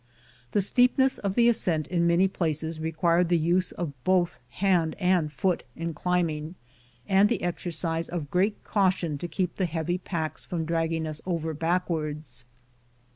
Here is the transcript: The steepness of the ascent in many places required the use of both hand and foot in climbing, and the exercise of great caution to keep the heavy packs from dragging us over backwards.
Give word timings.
The 0.53 0.63
steepness 0.63 1.19
of 1.19 1.35
the 1.35 1.47
ascent 1.47 1.85
in 1.85 2.07
many 2.07 2.27
places 2.27 2.79
required 2.79 3.29
the 3.29 3.37
use 3.37 3.71
of 3.71 3.93
both 4.03 4.39
hand 4.49 4.95
and 4.97 5.31
foot 5.31 5.63
in 5.75 5.93
climbing, 5.93 6.55
and 7.07 7.29
the 7.29 7.43
exercise 7.43 8.09
of 8.09 8.31
great 8.31 8.63
caution 8.63 9.19
to 9.19 9.27
keep 9.27 9.57
the 9.57 9.67
heavy 9.67 9.99
packs 9.99 10.43
from 10.43 10.65
dragging 10.65 11.05
us 11.05 11.21
over 11.27 11.53
backwards. 11.53 12.45